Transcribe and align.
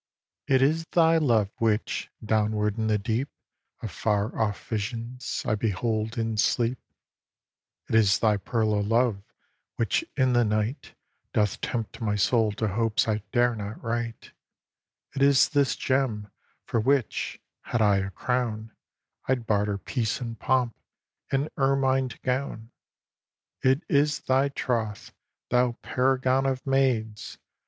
iii. 0.49 0.55
It 0.55 0.61
is 0.63 0.83
thy 0.93 1.19
love 1.19 1.51
which, 1.59 2.09
downward 2.25 2.75
in 2.79 2.87
the 2.87 2.97
deep 2.97 3.29
Of 3.83 3.91
far 3.91 4.35
off 4.35 4.67
visions, 4.67 5.43
I 5.45 5.53
behold 5.53 6.17
in 6.17 6.37
sleep, 6.37 6.79
It 7.87 7.93
is 7.93 8.17
thy 8.17 8.37
pearl 8.37 8.73
of 8.73 8.87
love 8.87 9.21
which 9.75 10.03
in 10.17 10.33
the 10.33 10.43
night 10.43 10.95
Doth 11.33 11.61
tempt 11.61 12.01
my 12.01 12.15
soul 12.15 12.51
to 12.53 12.67
hopes 12.69 13.07
I 13.07 13.21
dare 13.31 13.53
not 13.55 13.79
write, 13.83 14.31
It 15.15 15.21
is 15.21 15.49
this 15.49 15.75
gem 15.75 16.31
for 16.65 16.79
which, 16.79 17.39
had 17.61 17.79
I 17.83 17.97
a 17.97 18.09
crown, 18.09 18.71
I'd 19.27 19.45
barter 19.45 19.77
peace 19.77 20.19
and 20.19 20.39
pomp, 20.39 20.73
and 21.31 21.47
ermined 21.57 22.19
gown; 22.23 22.71
It 23.61 23.83
is 23.87 24.21
thy 24.21 24.49
troth, 24.49 25.13
thou 25.51 25.73
paragon 25.83 26.47
of 26.47 26.65
maids! 26.65 27.37